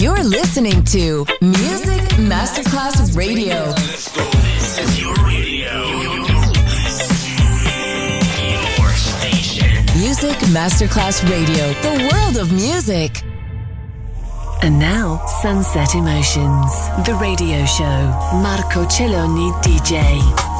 [0.00, 3.70] You're listening to Music Masterclass Radio.
[3.74, 5.88] This is your radio.
[8.78, 9.84] Your station.
[10.00, 13.22] Music Masterclass Radio, the world of music.
[14.62, 16.72] And now, Sunset Emotions,
[17.04, 18.08] the radio show.
[18.40, 20.59] Marco Celloni, DJ.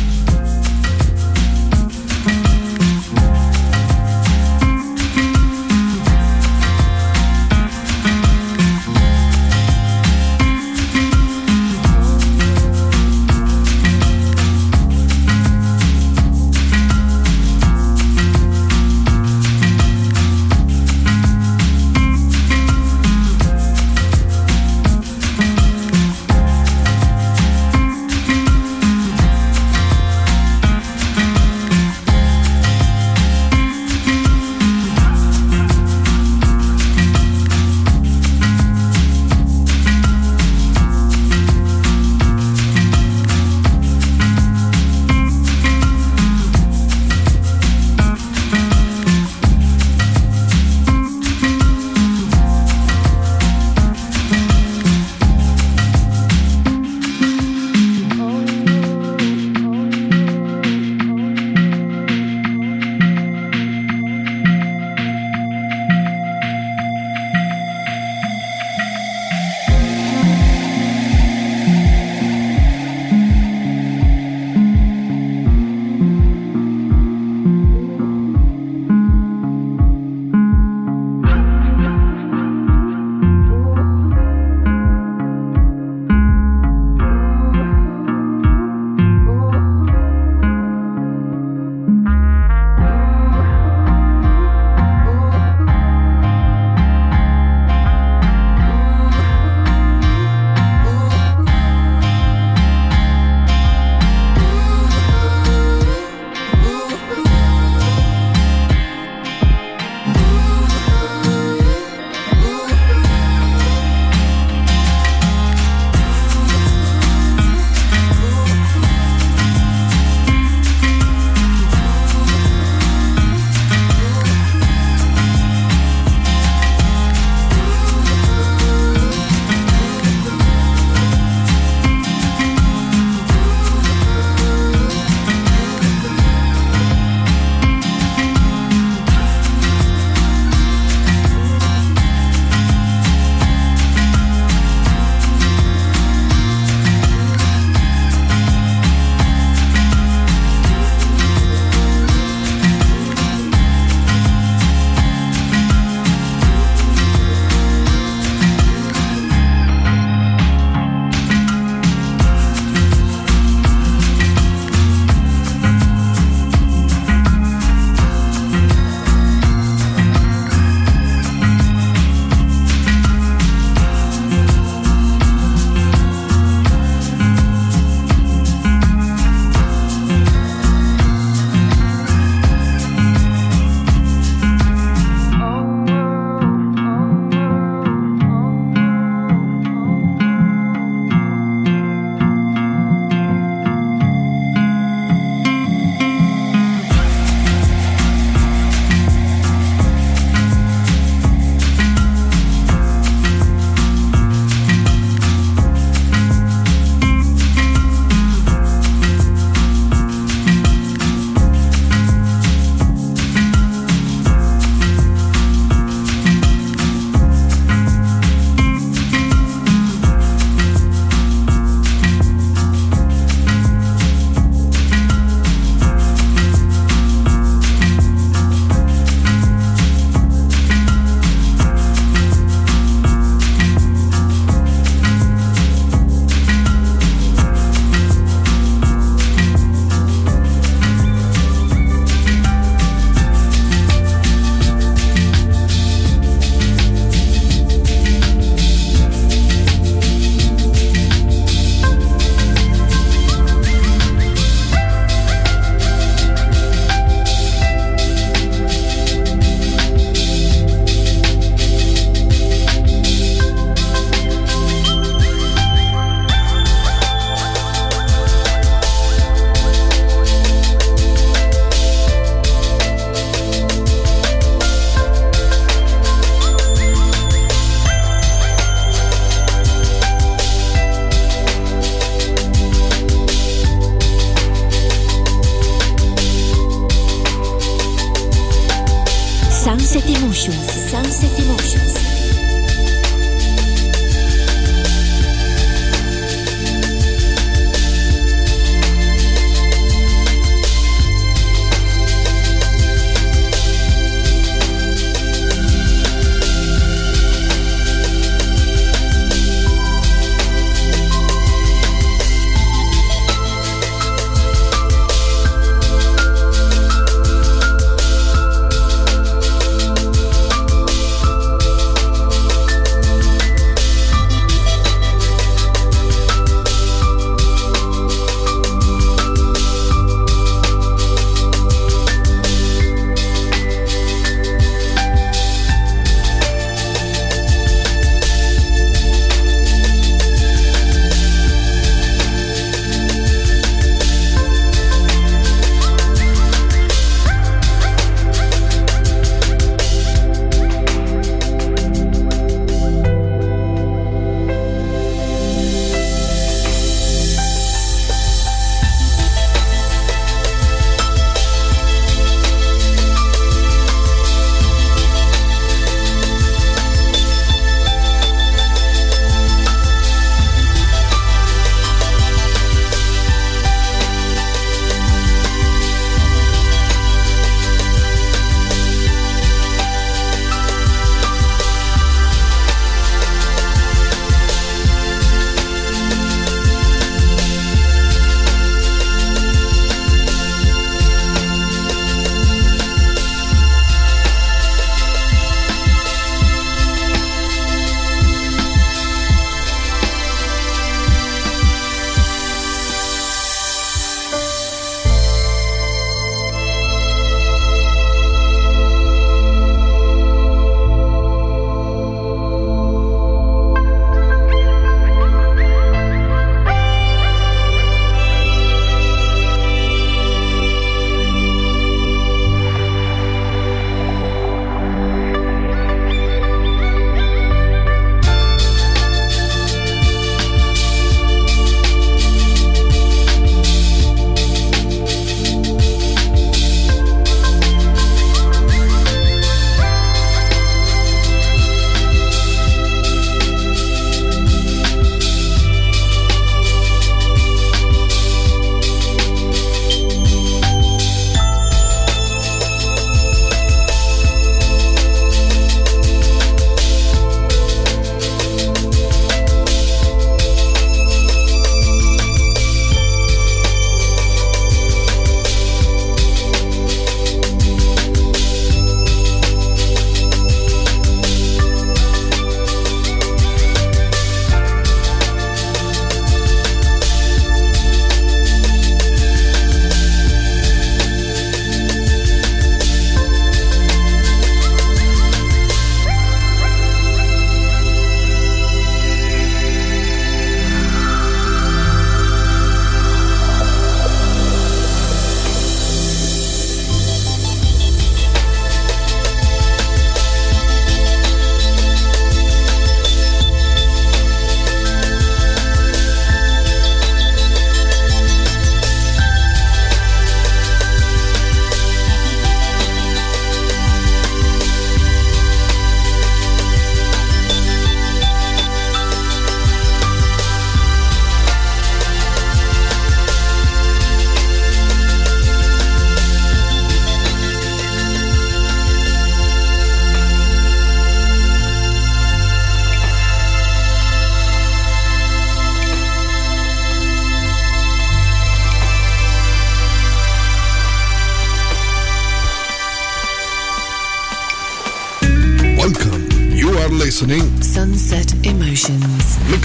[290.67, 292.20] Sunset Emotions.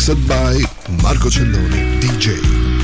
[0.09, 0.61] Mixed by
[1.03, 2.76] Marco Celloni, DJ.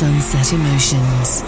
[0.00, 1.44] Sunset Emotions.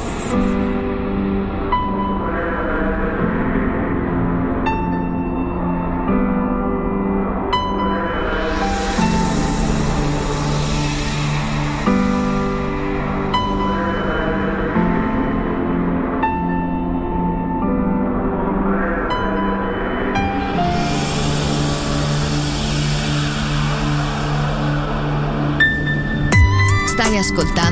[27.22, 27.71] Ascoltando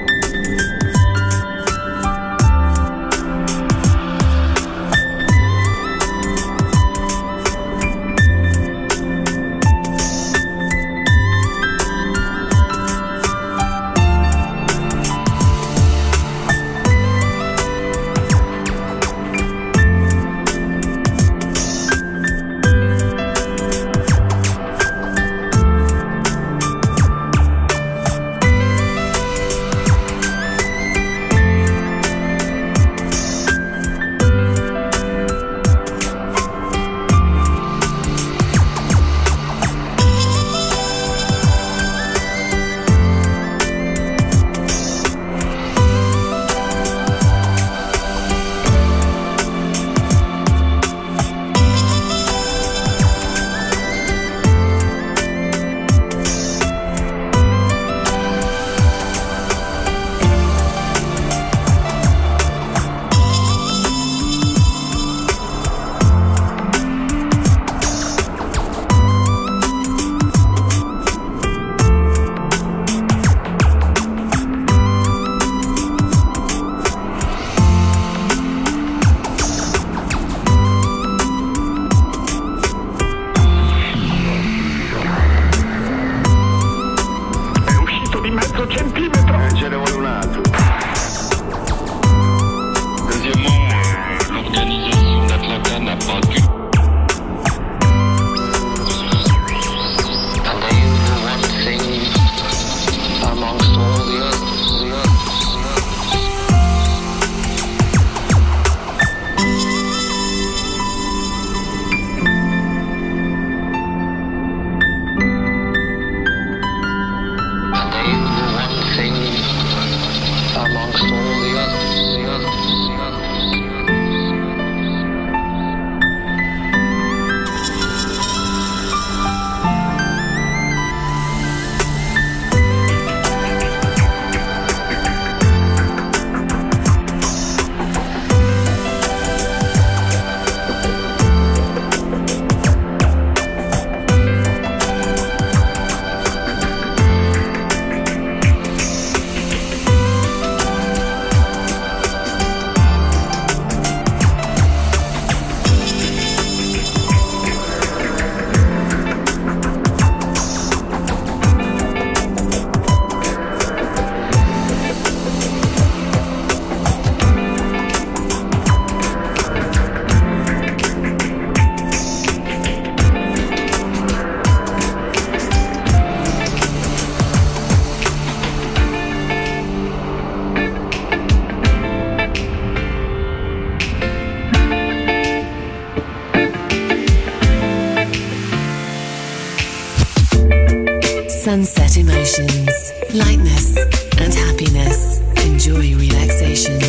[191.43, 192.93] Sunset Emotions.
[193.15, 193.75] Lightness
[194.19, 195.21] and happiness.
[195.43, 196.79] Enjoy relaxation.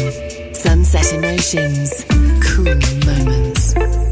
[0.52, 2.04] Sunset Emotions.
[2.44, 2.76] Cool
[3.06, 4.11] moments.